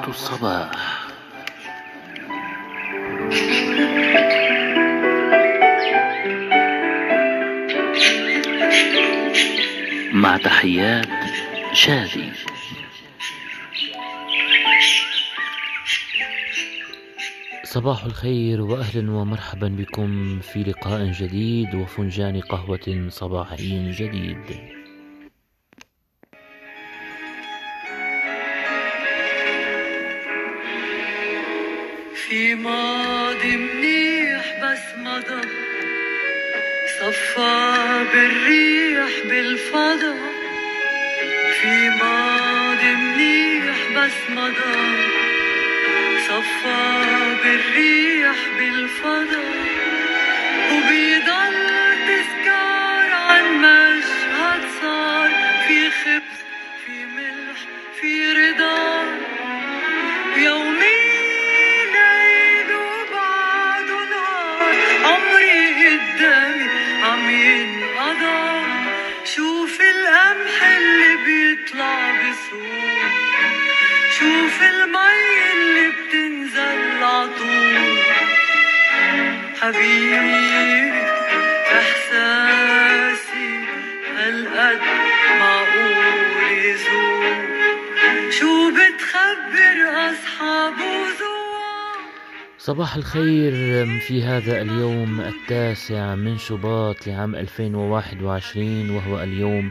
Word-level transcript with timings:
قهوة 0.00 0.10
الصباح 0.10 0.70
مع 10.12 10.36
تحيات 10.36 11.06
شادي 11.72 12.32
صباح 17.64 18.04
الخير 18.04 18.60
واهلا 18.60 19.12
ومرحبا 19.12 19.68
بكم 19.68 20.40
في 20.40 20.62
لقاء 20.62 21.12
جديد 21.12 21.74
وفنجان 21.74 22.40
قهوة 22.40 23.08
صباحي 23.08 23.92
جديد. 23.92 24.79
في 32.30 32.54
ماضي 32.54 33.56
منيح 33.56 34.44
بس 34.62 34.84
مضى. 34.96 35.48
صفى 37.00 38.04
بالريح 38.12 39.10
بالفضا 39.24 40.16
في 41.60 41.90
ماضي 41.90 42.94
منيح 42.94 43.76
بس 43.96 44.30
مضى. 44.30 44.78
صفى 46.28 47.36
بالريح 47.44 48.36
بالفضا 48.58 49.44
وبيضل 50.72 51.54
تذكار 52.06 53.10
عن 53.12 53.44
مشهد 53.58 54.62
صار. 54.82 55.30
في 55.68 55.90
خبز 55.90 56.38
في 56.86 57.04
ملح 57.04 57.58
في 58.00 58.32
رضا. 58.32 58.89
شوف 74.18 74.62
المي 74.62 75.30
اللي 75.52 75.86
بتنزل 75.90 77.02
عطول 77.04 77.98
حبيبي 79.60 80.92
إحساسي 81.78 83.50
هالقد 84.16 84.80
معقول 85.38 86.52
يزول. 86.52 88.32
شو 88.32 88.70
بتخبر 88.70 90.10
اصحابه 90.10 91.00
صباح 92.58 92.94
الخير 92.96 93.52
في 94.00 94.22
هذا 94.22 94.62
اليوم 94.62 95.20
التاسع 95.20 96.14
من 96.14 96.38
شباط 96.38 97.06
لعام 97.06 97.34
2021 97.34 98.90
وهو 98.90 99.22
اليوم 99.22 99.70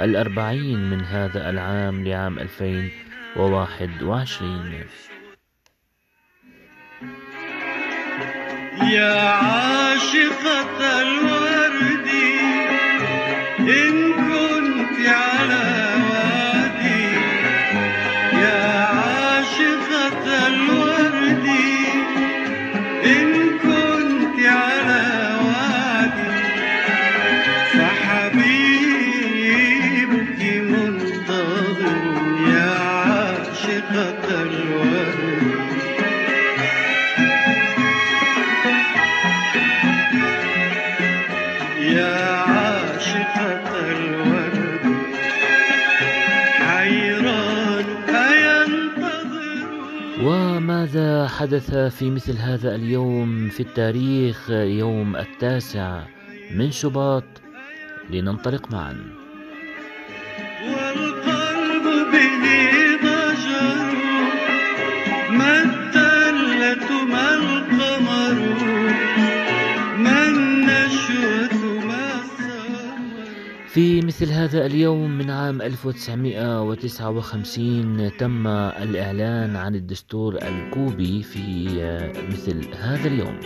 الأربعين 0.00 0.90
من 0.90 1.04
هذا 1.04 1.50
العام 1.50 2.04
لعام 2.04 2.38
2021 2.38 4.84
يا 8.82 9.30
عاشقة 9.30 11.02
الورد 11.02 12.06
وماذا 51.26 51.38
حدث 51.38 51.74
في 51.74 52.10
مثل 52.10 52.36
هذا 52.38 52.74
اليوم 52.74 53.48
في 53.48 53.60
التاريخ 53.60 54.50
يوم 54.50 55.16
التاسع 55.16 56.06
من 56.54 56.70
شباط 56.70 57.24
لننطلق 58.10 58.72
معا. 58.72 59.25
في 73.76 74.00
مثل 74.00 74.32
هذا 74.32 74.66
اليوم 74.66 75.18
من 75.18 75.30
عام 75.30 75.62
1959 75.62 78.16
تم 78.16 78.46
الإعلان 78.46 79.56
عن 79.56 79.74
الدستور 79.74 80.38
الكوبي 80.42 81.22
في 81.22 81.64
مثل 82.32 82.74
هذا 82.74 83.08
اليوم. 83.08 83.40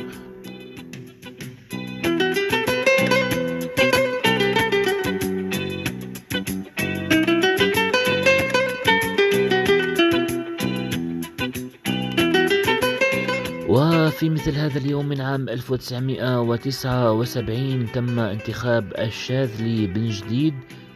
وفي 14.21 14.31
مثل 14.31 14.55
هذا 14.55 14.79
اليوم 14.79 15.09
من 15.09 15.21
عام 15.21 15.49
1979 15.49 17.93
تم 17.93 18.19
انتخاب 18.19 18.93
الشاذلي 18.99 19.87
بن 19.87 20.09
جديد 20.09 20.55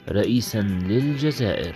رئيسا 0.08 0.60
للجزائر. 0.60 1.74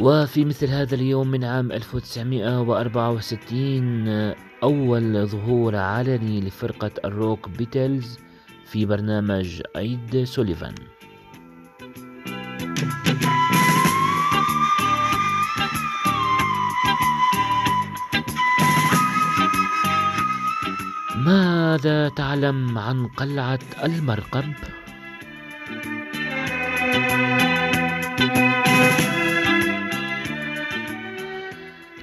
وفي 0.00 0.44
مثل 0.44 0.66
هذا 0.66 0.94
اليوم 0.94 1.28
من 1.28 1.44
عام 1.44 1.72
1964 1.72 4.08
أول 4.62 5.26
ظهور 5.26 5.76
علني 5.76 6.40
لفرقة 6.40 6.90
الروك 7.04 7.48
بيتلز 7.48 8.18
في 8.64 8.86
برنامج 8.86 9.62
عيد 9.76 10.24
سوليفان. 10.24 10.74
ماذا 21.78 22.08
تعلم 22.08 22.78
عن 22.78 23.06
قلعة 23.06 23.58
المرقب؟ 23.84 24.44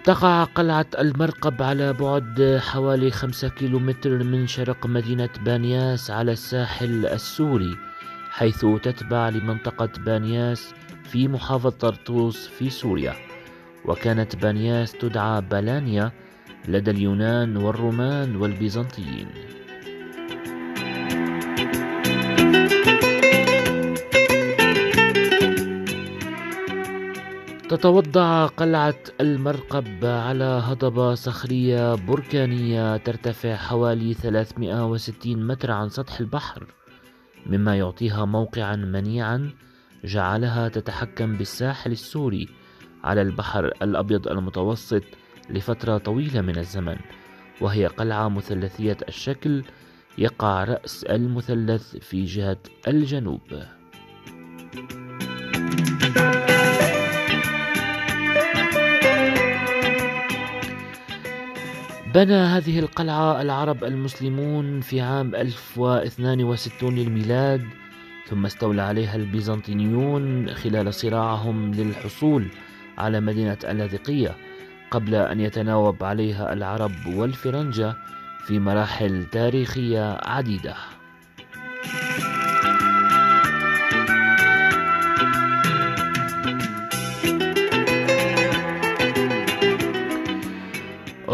تقع 0.04 0.44
قلعة 0.44 0.86
المرقب 1.00 1.62
على 1.62 1.94
بعد 1.94 2.60
حوالي 2.64 3.12
خمسة 3.12 3.50
كيلومتر 3.50 4.24
من 4.24 4.48
شرق 4.48 4.86
مدينة 4.86 5.30
بانياس 5.46 6.12
على 6.12 6.32
الساحل 6.32 7.06
السوري 7.06 7.76
حيث 8.32 8.66
تتبع 8.84 9.30
لمنطقة 9.30 9.90
بانياس 10.06 10.74
في 11.04 11.28
محافظة 11.28 11.70
طرطوس 11.70 12.48
في 12.48 12.70
سوريا 12.70 13.14
وكانت 13.86 14.36
بانياس 14.36 14.92
تدعى 14.92 15.42
بلانيا 15.42 16.12
لدى 16.68 16.92
اليونان 16.92 17.58
والرومان 17.58 18.36
والبيزنطيين 18.36 19.28
تتوضع 27.70 28.46
قلعة 28.46 28.96
المرقب 29.22 30.06
على 30.06 30.44
هضبة 30.44 31.14
صخرية 31.14 31.96
بركانية 31.96 32.98
ترتفع 32.98 33.56
حوالي 33.56 34.14
360 34.14 35.48
متر 35.48 35.72
عن 35.72 35.90
سطح 35.90 36.20
البحر 36.20 36.68
مما 37.46 37.78
يعطيها 37.78 38.26
موقعا 38.26 38.76
منيعا 38.76 39.52
جعلها 40.04 40.68
تتحكم 40.68 41.36
بالساحل 41.38 41.92
السوري 41.92 42.50
على 43.04 43.22
البحر 43.22 43.66
الأبيض 43.66 44.28
المتوسط 44.28 45.04
لفترة 45.50 45.98
طويلة 45.98 46.42
من 46.42 46.58
الزمن 46.58 46.98
وهي 47.62 47.88
قلعة 47.88 48.30
مثلثية 48.30 48.98
الشكل 49.08 49.64
يقع 50.18 50.64
رأس 50.64 51.04
المثلث 51.04 51.96
في 51.96 52.26
جهة 52.26 52.58
الجنوب. 52.88 53.42
بنى 62.16 62.34
هذه 62.34 62.80
القلعة 62.80 63.42
العرب 63.42 63.84
المسلمون 63.84 64.82
في 64.82 65.02
عام 65.02 65.36
1062 65.36 66.96
للميلاد 66.96 67.62
ثم 68.28 68.46
استولى 68.46 68.82
عليها 68.82 69.16
البيزنطيون 69.16 70.50
خلال 70.54 70.94
صراعهم 70.94 71.74
للحصول 71.74 72.48
على 72.98 73.20
مدينة 73.20 73.58
اللاذقية 73.64 74.36
قبل 74.92 75.16
أن 75.16 75.40
يتناوب 75.40 76.04
عليها 76.04 76.54
العرب 76.54 76.92
والفرنجة 77.08 77.96
في 78.48 78.60
مراحل 78.60 79.26
تاريخية 79.32 80.20
عديدة. 80.24 80.76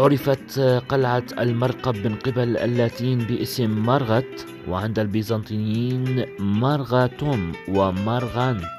عرفت 0.02 0.60
قلعة 0.88 1.24
المرقب 1.38 2.06
من 2.06 2.14
قبل 2.14 2.56
اللاتين 2.56 3.18
باسم 3.18 3.86
مارغت 3.86 4.46
وعند 4.68 4.98
البيزنطيين 4.98 6.26
مارغاتوم 6.38 7.52
ومارغانت. 7.68 8.78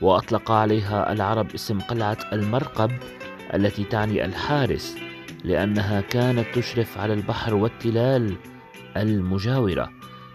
وأطلق 0.00 0.50
عليها 0.50 1.12
العرب 1.12 1.54
اسم 1.54 1.80
قلعة 1.80 2.18
المرقب 2.32 2.90
التي 3.54 3.84
تعني 3.84 4.24
الحارس 4.24 4.96
لأنها 5.44 6.00
كانت 6.00 6.46
تشرف 6.54 6.98
على 6.98 7.12
البحر 7.12 7.54
والتلال 7.54 8.36
المجاورة 8.96 9.90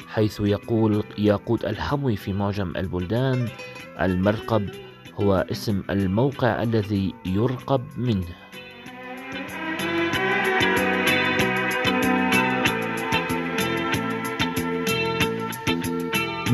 حيث 0.07 0.39
يقول 0.39 1.03
ياقوت 1.17 1.65
الحموي 1.65 2.15
في 2.15 2.33
معجم 2.33 2.73
البلدان 2.77 3.47
المرقب 4.01 4.69
هو 5.21 5.45
اسم 5.51 5.83
الموقع 5.89 6.63
الذي 6.63 7.13
يرقب 7.25 7.81
منه. 7.97 8.42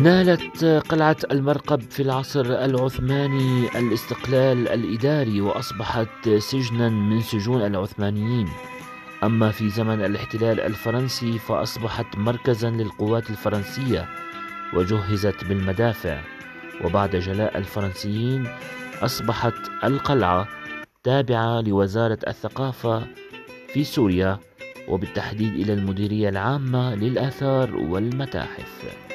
نالت 0.03 0.65
قلعة 0.65 1.17
المرقب 1.31 1.81
في 1.81 2.01
العصر 2.01 2.45
العثماني 2.45 3.79
الاستقلال 3.79 4.67
الإداري 4.67 5.41
وأصبحت 5.41 6.29
سجنا 6.37 6.89
من 6.89 7.21
سجون 7.21 7.65
العثمانيين. 7.65 8.49
أما 9.23 9.51
في 9.51 9.69
زمن 9.69 10.05
الاحتلال 10.05 10.61
الفرنسي 10.61 11.39
فأصبحت 11.39 12.17
مركزا 12.17 12.69
للقوات 12.69 13.29
الفرنسية 13.29 14.09
وجهزت 14.73 15.43
بالمدافع. 15.45 16.21
وبعد 16.85 17.15
جلاء 17.15 17.57
الفرنسيين 17.57 18.47
أصبحت 19.01 19.55
القلعة 19.83 20.47
تابعة 21.03 21.61
لوزارة 21.61 22.19
الثقافة 22.27 23.07
في 23.73 23.83
سوريا 23.83 24.39
وبالتحديد 24.87 25.53
إلى 25.53 25.73
المديرية 25.73 26.29
العامة 26.29 26.95
للآثار 26.95 27.75
والمتاحف. 27.75 29.09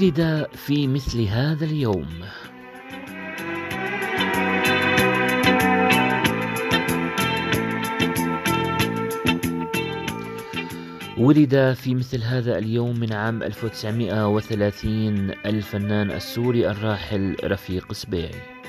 ولد 0.00 0.46
في 0.54 0.86
مثل 0.86 1.22
هذا 1.22 1.64
اليوم. 1.64 2.08
ولد 11.18 11.72
في 11.72 11.94
مثل 11.94 12.22
هذا 12.22 12.58
اليوم 12.58 13.00
من 13.00 13.12
عام 13.12 13.42
1930 13.42 15.30
الفنان 15.46 16.10
السوري 16.10 16.70
الراحل 16.70 17.36
رفيق 17.44 17.92
سبيعي 17.92 18.60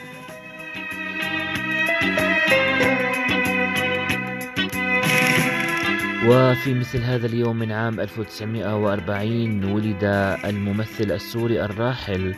وفي 6.27 6.73
مثل 6.73 7.01
هذا 7.01 7.27
اليوم 7.27 7.55
من 7.55 7.71
عام 7.71 7.99
1940 7.99 9.63
ولد 9.63 10.03
الممثل 10.45 11.11
السوري 11.11 11.65
الراحل 11.65 12.35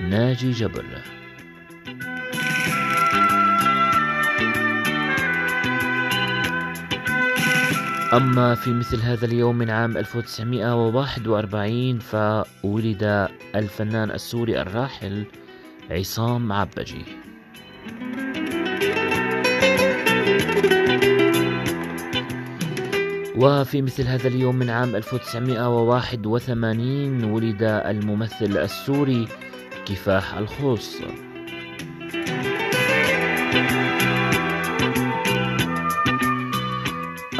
ناجي 0.00 0.50
جبر. 0.50 0.84
أما 8.12 8.54
في 8.54 8.70
مثل 8.70 9.00
هذا 9.00 9.26
اليوم 9.26 9.58
من 9.58 9.70
عام 9.70 9.96
1941 9.96 11.98
فولد 11.98 13.28
الفنان 13.54 14.10
السوري 14.10 14.60
الراحل 14.60 15.24
عصام 15.90 16.52
عبجي. 16.52 17.25
وفي 23.36 23.82
مثل 23.82 24.06
هذا 24.06 24.28
اليوم 24.28 24.56
من 24.56 24.70
عام 24.70 24.96
1981 24.96 27.24
ولد 27.24 27.62
الممثل 27.62 28.58
السوري 28.58 29.28
كفاح 29.86 30.34
الخوص. 30.34 30.96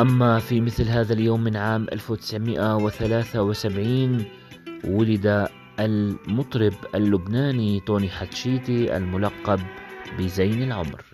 أما 0.00 0.38
في 0.38 0.60
مثل 0.60 0.88
هذا 0.88 1.12
اليوم 1.12 1.44
من 1.44 1.56
عام 1.56 1.86
1973 1.92 4.24
ولد 4.84 5.48
المطرب 5.80 6.72
اللبناني 6.94 7.80
توني 7.80 8.08
حتشيتي 8.08 8.96
الملقب 8.96 9.60
بزين 10.18 10.62
العمر. 10.62 11.04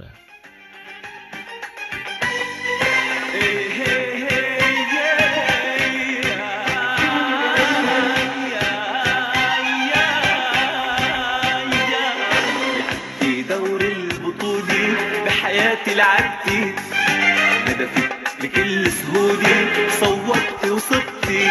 بكل 18.52 18.90
سهولة 18.92 19.88
صوتي 20.00 20.70
وصبتي 20.70 21.50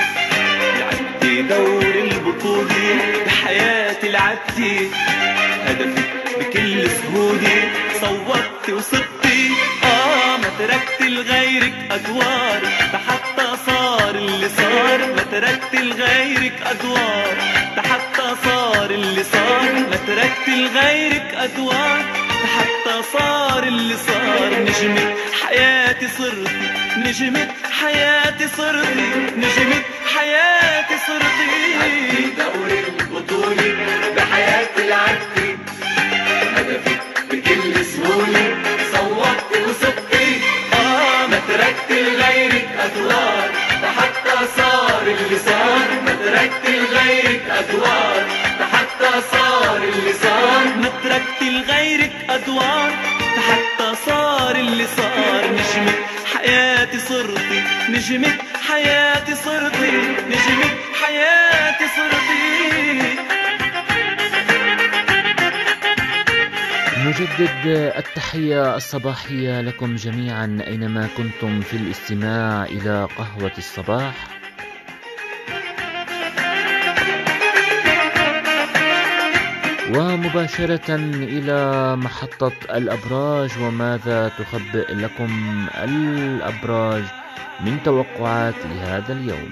لعبتي 0.79 1.41
دور 1.41 1.83
البطولة 1.83 3.23
بحياتي 3.25 4.09
لعبتي 4.09 4.89
هدفك 5.65 6.09
بكل 6.39 6.89
سهولة 6.89 7.71
صوتي 8.01 8.73
وصبتي 8.73 9.49
آه 9.83 10.37
ما 10.37 10.49
تركت 10.59 11.01
لغيرك 11.01 11.73
أدوار 11.91 12.61
حتى 13.07 13.47
صار 13.65 14.15
اللي 14.15 14.49
صار. 14.49 14.99
ما 15.15 15.23
تركت 15.31 15.73
لغيرك 15.75 16.53
أدوار 16.65 17.35
حتى 17.77 18.35
صار 18.45 18.89
اللي 18.91 19.23
صار. 19.23 19.73
ما 19.89 19.95
تركت 20.07 20.47
لغيرك 20.49 21.33
أدوار 21.35 22.01
حتى 22.57 23.01
صار 23.13 23.63
اللي 23.63 23.95
صار. 24.07 24.49
نجمة 24.61 25.13
حياتي 26.01 26.17
صرتي 26.17 26.69
نجمة 26.97 27.47
حياتي 27.81 28.47
صرتي 28.57 29.09
نجمة 29.37 29.81
حياتي 30.15 30.95
صرتي 31.07 32.33
دوري 32.37 32.79
البطولة 32.79 33.75
بحياتي 34.15 34.87
لعبتي. 34.89 35.57
هدفك 36.55 37.01
بكل 37.31 37.85
سهولة 37.85 38.57
صوتي 38.93 39.63
وصبتي 39.63 40.41
آه 40.73 41.27
ما 41.27 41.39
تركت 41.47 41.91
لغيرك 41.91 42.67
أدوار 42.79 43.49
حتى 43.97 44.47
صار 44.57 45.01
اللي 45.01 45.39
صار. 45.45 45.87
ما 46.05 46.13
تركت 46.25 46.65
لغيرك 46.69 47.41
أدوار 47.49 48.25
حتى 48.73 49.21
صار 49.31 49.77
اللي 49.77 50.13
صار. 50.13 50.65
ما 50.81 50.89
تركت 51.03 51.41
لغيرك 51.41 52.11
أدوار. 52.29 53.10
نجمة 58.11 58.37
حياتي 58.67 59.35
صرتي. 59.35 59.91
نجمة 60.27 60.69
حياتي 61.01 61.85
صرتي. 61.95 63.01
نجدد 67.05 67.65
التحية 67.97 68.75
الصباحية 68.75 69.61
لكم 69.61 69.95
جميعا 69.95 70.59
أينما 70.67 71.07
كنتم 71.17 71.61
في 71.61 71.73
الاستماع 71.77 72.63
إلى 72.63 73.07
قهوة 73.17 73.51
الصباح. 73.57 74.13
ومباشرة 79.95 80.95
إلى 81.15 81.95
محطة 81.95 82.51
الأبراج 82.69 83.49
وماذا 83.59 84.31
تخبئ 84.39 84.93
لكم 84.93 85.65
الأبراج؟ 85.83 87.03
من 87.65 87.83
توقعات 87.83 88.55
لهذا 88.65 89.13
اليوم. 89.13 89.51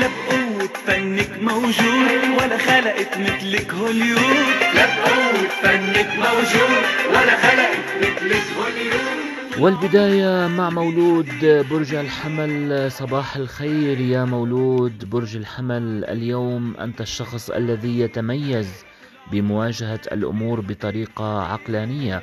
لا 0.00 0.08
بقوة 0.08 0.68
فنك 0.86 1.30
موجود 1.42 2.40
ولا 2.40 2.58
خلقت 2.58 3.18
مثلك 3.18 3.74
هوليود. 3.74 4.46
لا 4.74 4.86
بقوة 4.86 5.48
فنك 5.62 6.08
موجود 6.18 6.82
ولا 7.08 7.36
خلقت 7.36 7.86
مثلك 8.00 8.42
هوليود. 8.58 9.22
والبداية 9.58 10.46
مع 10.48 10.70
مولود 10.70 11.66
برج 11.70 11.94
الحمل. 11.94 12.90
صباح 12.92 13.36
الخير 13.36 14.00
يا 14.00 14.24
مولود 14.24 15.10
برج 15.10 15.36
الحمل. 15.36 16.04
اليوم 16.04 16.76
أنت 16.76 17.00
الشخص 17.00 17.50
الذي 17.50 18.00
يتميز 18.00 18.84
بمواجهة 19.32 20.00
الأمور 20.12 20.60
بطريقة 20.60 21.42
عقلانية. 21.52 22.22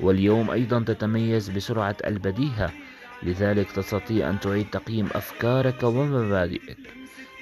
واليوم 0.00 0.50
أيضا 0.50 0.84
تتميز 0.86 1.48
بسرعة 1.48 1.96
البديهة 2.06 2.72
لذلك 3.22 3.70
تستطيع 3.70 4.30
أن 4.30 4.40
تعيد 4.40 4.66
تقييم 4.72 5.08
أفكارك 5.14 5.82
ومبادئك. 5.82 6.78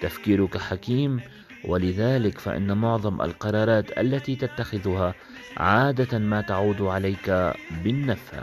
تفكيرك 0.03 0.57
حكيم 0.57 1.21
ولذلك 1.65 2.39
فإن 2.39 2.77
معظم 2.77 3.23
القرارات 3.23 3.99
التي 3.99 4.37
تتخذها 4.37 5.15
عادة 5.57 6.19
ما 6.19 6.41
تعود 6.41 6.83
عليك 6.83 7.53
بالنفع. 7.85 8.43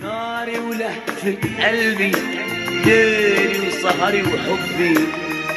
ناري 0.00 0.58
ولهفة 0.58 1.36
قلبي 1.66 2.12
ليلي 2.84 3.68
وسهري 3.68 4.22
وحبي. 4.22 4.98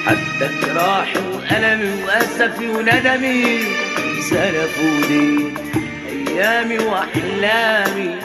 حتى 0.05 0.50
جراحي 0.62 1.19
وألمي 1.19 2.03
وأسفي 2.03 2.67
وندمي. 2.67 3.60
سلفوني 4.29 5.53
أيامي 6.31 6.79
وأحلامي 6.79 8.15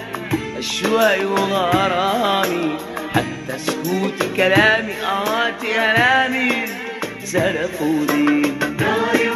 أشواقي 0.59 1.25
وغرامي 1.25 2.77
حتى 3.15 3.59
سكوتي 3.59 4.37
كلامي 4.37 4.93
آهاتي 4.93 5.71
ألامي. 5.75 6.67
سلفوني 7.25 8.41
ناري 8.81 9.27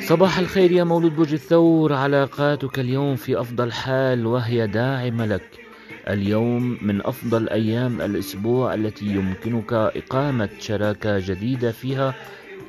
صباح 0.00 0.38
الخير 0.38 0.72
يا 0.72 0.84
مولود 0.84 1.16
برج 1.16 1.32
الثور 1.32 1.92
علاقاتك 1.92 2.78
اليوم 2.78 3.16
في 3.16 3.40
أفضل 3.40 3.72
حال 3.72 4.26
وهي 4.26 4.66
داعمة 4.66 5.26
لك. 5.26 5.60
اليوم 6.08 6.78
من 6.82 7.06
أفضل 7.06 7.48
أيام 7.48 8.00
الأسبوع 8.00 8.74
التي 8.74 9.06
يمكنك 9.06 9.72
إقامة 9.72 10.48
شراكة 10.58 11.18
جديدة 11.18 11.72
فيها 11.72 12.14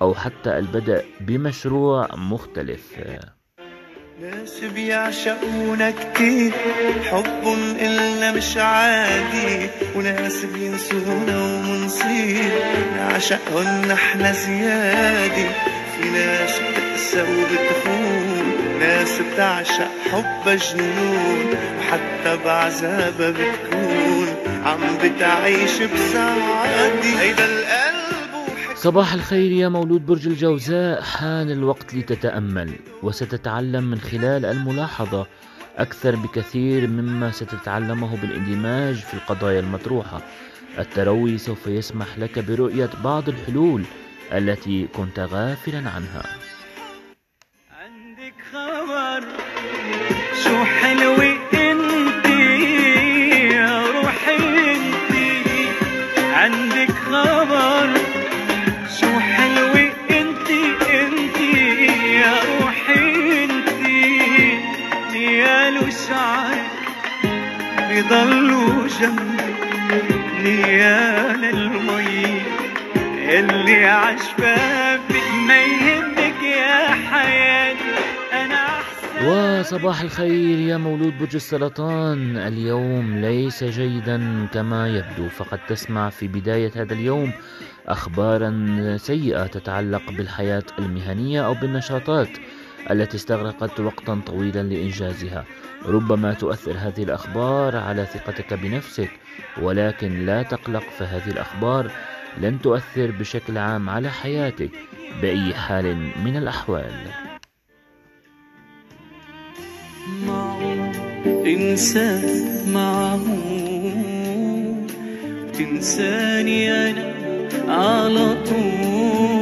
أو 0.01 0.13
حتى 0.13 0.57
البدء 0.57 1.05
بمشروع 1.21 2.15
مختلف. 2.15 2.93
ناس 4.21 4.59
بيعشقونا 4.75 5.91
كتير. 5.91 6.51
حب 7.11 7.57
إلنا 7.81 8.31
مش 8.31 8.57
عادي. 8.57 9.69
وناس 9.95 10.45
بينسونا 10.45 11.37
ومنصير. 11.37 12.51
نعشقهن 12.97 13.91
إحنا 13.91 14.31
زيادة. 14.31 15.49
في 15.95 16.09
ناس 16.13 16.51
بتقسى 16.59 17.21
وبتخون. 17.21 18.77
ناس 18.79 19.19
بتعشق 19.33 19.91
حب 20.11 20.59
جنون. 20.59 21.55
وحتى 21.79 22.37
بعذابها 22.45 23.29
بتكون. 23.29 24.35
عم 24.65 24.97
بتعيش 25.03 25.71
بسعادة. 25.71 27.19
هيدا 27.19 27.45
القلب 27.45 27.80
صباح 28.81 29.13
الخير 29.13 29.51
يا 29.51 29.69
مولود 29.69 30.05
برج 30.05 30.27
الجوزاء. 30.27 31.01
حان 31.01 31.51
الوقت 31.51 31.95
لتتأمل 31.95 32.71
وستتعلم 33.03 33.83
من 33.83 33.99
خلال 33.99 34.45
الملاحظة 34.45 35.27
أكثر 35.77 36.15
بكثير 36.15 36.87
مما 36.87 37.31
ستتعلمه 37.31 38.17
بالإندماج 38.21 38.95
في 38.95 39.13
القضايا 39.13 39.59
المطروحة. 39.59 40.21
التروي 40.79 41.37
سوف 41.37 41.67
يسمح 41.67 42.17
لك 42.17 42.39
برؤية 42.39 42.89
بعض 43.03 43.29
الحلول 43.29 43.83
التي 44.31 44.87
كنت 44.87 45.19
غافلا 45.19 45.77
عنها. 45.77 46.23
عندك 47.81 48.33
خبر 48.51 49.27
شو 50.43 50.63
حلوة؟ 50.63 51.20
بضلوا 68.11 68.87
جنبي 68.87 69.53
نيال 70.43 71.45
المي. 71.45 72.41
اللي 73.39 73.85
عشفافك 73.85 75.31
ما 75.47 75.61
يهمك 75.61 76.43
يا 76.43 76.95
حياتي 77.09 77.79
أنا 78.33 78.55
أحسن 78.55 79.27
وصباح 79.27 80.01
الخير 80.01 80.59
يا 80.59 80.77
مولود 80.77 81.17
برج 81.19 81.35
السرطان. 81.35 82.37
اليوم 82.37 83.17
ليس 83.17 83.63
جيدا 83.63 84.47
كما 84.53 84.87
يبدو 84.87 85.29
فقد 85.29 85.59
تسمع 85.67 86.09
في 86.09 86.27
بداية 86.27 86.71
هذا 86.75 86.93
اليوم 86.93 87.31
أخبارا 87.87 88.97
سيئة 88.97 89.47
تتعلق 89.47 90.11
بالحياة 90.11 90.63
المهنية 90.79 91.45
أو 91.45 91.53
بالنشاطات. 91.53 92.29
التي 92.91 93.17
استغرقت 93.17 93.79
وقتا 93.79 94.21
طويلا 94.25 94.63
لإنجازها. 94.63 95.45
ربما 95.85 96.33
تؤثر 96.33 96.71
هذه 96.77 97.03
الأخبار 97.03 97.75
على 97.77 98.05
ثقتك 98.05 98.53
بنفسك 98.53 99.09
ولكن 99.61 100.25
لا 100.25 100.43
تقلق 100.43 100.83
فهذه 100.99 101.29
الأخبار 101.29 101.91
لن 102.37 102.61
تؤثر 102.61 103.11
بشكل 103.11 103.57
عام 103.57 103.89
على 103.89 104.09
حياتك 104.09 104.71
بأي 105.21 105.53
حال 105.53 105.97
من 106.23 106.37
الأحوال. 106.37 106.93
انساك 111.45 112.67
معه 112.67 113.25
تنساني 115.53 116.71
أنا 116.71 117.13
على 117.67 118.35
طول. 118.49 119.40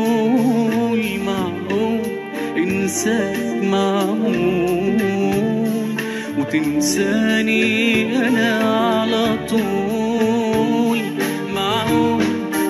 انساك 2.89 3.63
معه 3.63 4.21
وتنساني 6.39 7.65
أنا 8.27 8.51
على 8.63 9.37
طول 9.49 10.99
معه 11.53 12.17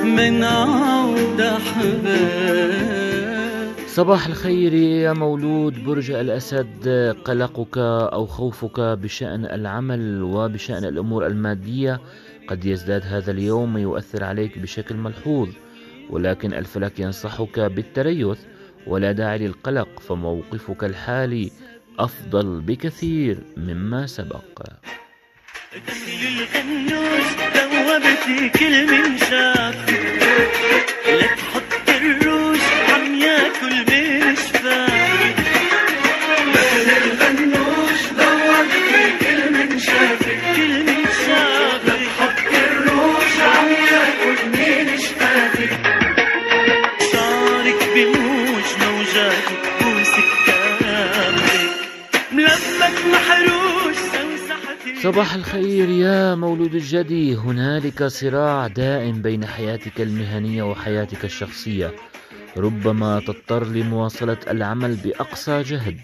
من 0.04 0.44
عود 0.44 1.42
احباب 1.42 2.70
صباح 3.88 4.28
الخير 4.28 4.74
يا 4.74 5.14
مولود 5.14 5.84
برج 5.84 6.12
الأسد 6.12 6.88
قلقك 7.26 7.78
أو 8.14 8.26
خوفك 8.26 8.80
بشأن 8.80 9.46
العمل 9.46 10.24
وبشأن 10.24 10.86
الأمور 10.86 11.28
المادية. 11.28 12.00
قد 12.48 12.66
يزداد 12.66 13.02
هذا 13.06 13.32
اليوم 13.32 13.76
ويؤثر 13.76 14.24
عليك 14.24 14.60
بشكل 14.60 14.96
ملحوظ 14.96 15.50
ولكن 16.10 16.54
الفلك 16.54 17.00
ينصحك 17.00 17.60
بالتريث. 17.60 18.40
ولا 18.90 19.12
داعي 19.12 19.38
للقلق 19.38 20.00
فموقفك 20.00 20.84
الحالي 20.84 21.52
أفضل 22.00 22.62
بكثير 22.62 23.38
مما 23.58 24.08
سبق. 24.08 24.64
دخل 25.76 26.46
كل 28.60 28.88
من 28.88 29.18
شاف 29.18 29.90
لا 31.08 31.28
تحط 31.36 31.90
الروش 31.90 32.49
صباح 55.10 55.34
الخير 55.34 55.90
يا 55.90 56.36
مولود 56.36 56.76
الجدي 56.76 57.36
هنالك 57.36 58.04
صراع 58.04 58.68
دائم 58.68 59.22
بين 59.22 59.46
حياتك 59.46 60.02
المهنية 60.02 60.64
وحياتك 60.64 61.26
الشخصية. 61.26 61.92
ربما 62.58 63.20
تضطر 63.20 63.64
لمواصلة 63.64 64.38
العمل 64.48 64.96
بأقصى 64.96 65.62
جهد 65.62 65.98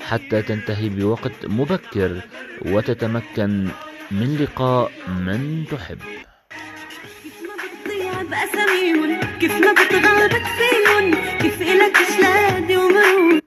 حتى 0.00 0.42
تنتهي 0.42 0.88
بوقت 0.88 1.46
مبكر 1.46 2.22
وتتمكن 2.66 3.68
من 4.10 4.36
لقاء 4.36 4.90
من 5.08 5.64
تحب. 5.70 5.98
كيف 7.22 7.42
ما 7.42 7.54
بتضيع 7.72 8.22
بأساميهم 8.22 9.20
كيف 9.40 9.52
ما 9.52 9.72
بتغلبك 9.72 10.46
فيهم 10.58 11.14
كيف 11.40 11.62
إلك 11.62 11.96
شلادي 12.16 12.76
ومرود 12.76 13.41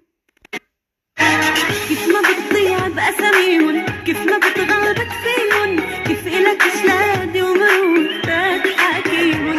كيف 2.05 2.13
ما 2.13 2.21
بتضيع 2.21 2.87
بأساميهم؟ 2.87 3.85
كيف 4.05 4.17
ما 4.17 4.37
بتغلبك 4.37 5.09
فيهم؟ 5.23 5.79
كيف 6.07 6.27
إلك 6.27 6.63
شلادي 6.81 7.41
ومرود 7.41 8.09
تحاكيهم 8.23 9.57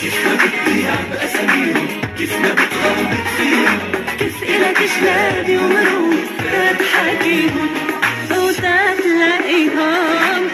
كيف 0.00 0.26
ما 0.26 0.34
بتضيع 0.34 0.94
بأساميهم؟ 1.10 1.86
كيف 2.18 2.32
ما 2.40 2.48
بتغلبك 2.52 3.26
فيهم؟ 3.38 3.78
كيف 4.18 4.42
إلك 4.42 4.78
شلادي 5.00 5.56
ومرود 5.56 6.26
تحاكيهم 6.78 7.68
وتتلاقيهم 8.30 9.76
صاروا 9.78 10.48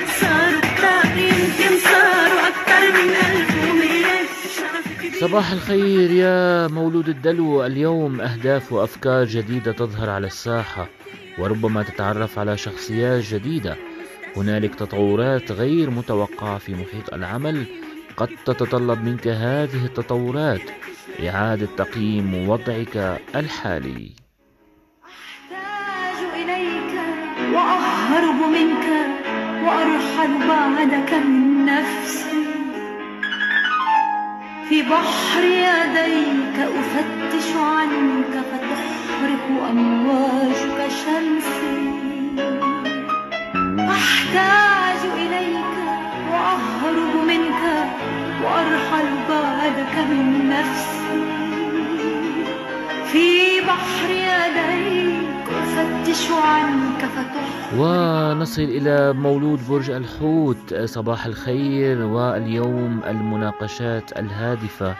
صباح 5.24 5.52
الخير 5.52 6.10
يا 6.10 6.68
مولود 6.68 7.08
الدلو. 7.08 7.66
اليوم 7.66 8.20
أهداف 8.20 8.72
وأفكار 8.72 9.24
جديدة 9.24 9.72
تظهر 9.72 10.10
على 10.10 10.26
الساحة 10.26 10.88
وربما 11.38 11.82
تتعرف 11.82 12.38
على 12.38 12.56
شخصيات 12.56 13.24
جديدة. 13.24 13.76
هنالك 14.36 14.74
تطورات 14.74 15.52
غير 15.52 15.90
متوقعة 15.90 16.58
في 16.58 16.72
محيط 16.72 17.14
العمل. 17.14 17.64
قد 18.16 18.28
تتطلب 18.44 19.04
منك 19.04 19.28
هذه 19.28 19.84
التطورات. 19.84 20.62
إعادة 21.28 21.68
تقييم 21.76 22.48
وضعك 22.48 23.20
الحالي. 23.34 24.12
أحتاج 25.04 26.18
إليك 26.42 26.94
وأهرب 27.54 28.50
منك 28.52 28.86
وأرحل 29.64 30.48
بعدك 30.48 31.12
من 31.12 31.64
نفسي 31.64 32.23
في 34.68 34.82
بحر 34.82 35.44
يديك 35.44 36.58
أفتش 36.58 37.56
عنك 37.56 38.44
فتحرق 38.50 39.68
أمواجك 39.70 40.88
شمسي. 40.88 41.94
أحتاج 43.78 44.73
عنك 56.22 57.04
فتحرق 57.04 57.74
ونصل 57.78 58.62
إلى 58.62 59.12
مولود 59.12 59.60
برج 59.68 59.90
الحوت. 59.90 60.74
صباح 60.74 61.26
الخير 61.26 62.02
واليوم 62.02 63.00
المناقشات 63.06 64.18
الهادفة 64.18 64.94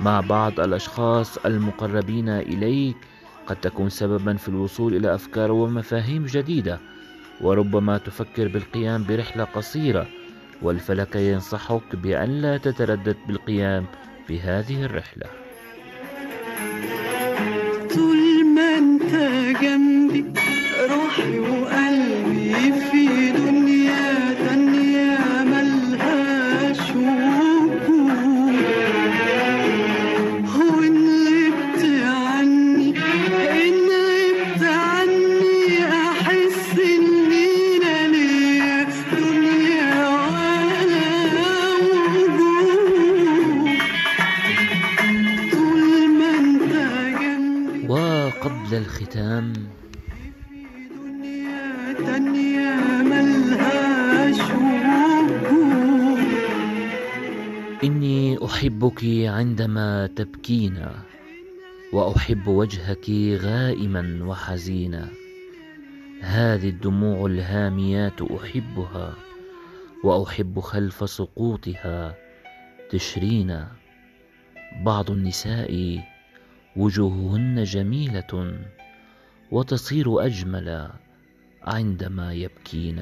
مع 0.00 0.20
بعض 0.20 0.60
الأشخاص 0.60 1.38
المقربين 1.38 2.28
إليك. 2.28 2.96
قد 3.46 3.56
تكون 3.56 3.88
سببا 3.88 4.36
في 4.36 4.48
الوصول 4.48 4.96
إلى 4.96 5.14
أفكار 5.14 5.52
ومفاهيم 5.52 6.26
جديدة 6.26 6.78
وربما 7.40 7.98
تفكر 7.98 8.48
بالقيام 8.48 9.04
برحلة 9.08 9.44
قصيرة 9.44 10.06
والفلك 10.62 11.16
ينصحك 11.16 11.96
بأن 11.96 12.30
لا 12.30 12.56
تتردد 12.56 13.16
بالقيام 13.28 13.86
بهذه 14.28 14.84
الرحلة. 14.84 15.43
إني 57.84 58.44
أحبك 58.44 59.04
عندما 59.26 60.06
تبكين 60.06 60.86
وأحب 61.92 62.46
وجهك 62.46 63.10
غائما 63.40 64.18
وحزينا. 64.22 65.08
هذه 66.20 66.68
الدموع 66.68 67.26
الهاميات 67.26 68.22
أحبها 68.22 69.14
وأحب 70.04 70.60
خلف 70.60 71.10
سقوطها 71.10 72.14
تشرينا. 72.90 73.68
بعض 74.84 75.10
النساء 75.10 76.02
وجوههن 76.76 77.62
جميلة 77.64 78.58
وتصير 79.50 80.26
أجمل 80.26 80.90
عندما 81.62 82.34
يبكين 82.34 83.00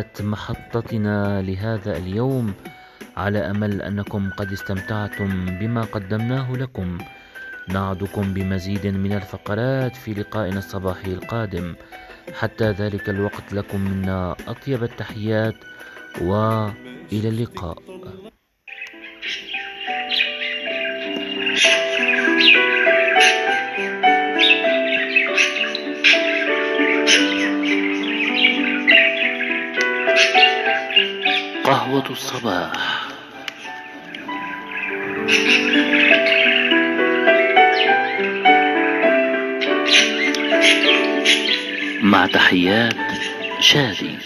نهاية 0.00 0.12
محطتنا 0.20 1.42
لهذا 1.42 1.96
اليوم 1.96 2.54
على 3.16 3.38
أمل 3.38 3.82
أنكم 3.82 4.30
قد 4.30 4.52
استمتعتم 4.52 5.58
بما 5.58 5.82
قدمناه 5.82 6.52
لكم. 6.52 6.98
نعدكم 7.68 8.34
بمزيد 8.34 8.86
من 8.86 9.12
الفقرات 9.12 9.96
في 9.96 10.14
لقائنا 10.14 10.58
الصباحي 10.58 11.12
القادم. 11.12 11.74
حتى 12.38 12.70
ذلك 12.70 13.08
الوقت 13.08 13.52
لكم 13.52 13.80
منا 13.80 14.36
أطيب 14.48 14.82
التحيات 14.82 15.56
وإلى 16.20 17.28
اللقاء. 17.28 17.78
قهوة 31.70 32.10
الصباح. 32.10 32.72
مع 42.02 42.26
تحيات 42.26 42.94
شادي. 43.60 44.18